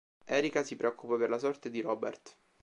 [0.25, 2.35] Erika si preoccupa per la sorte di Robert.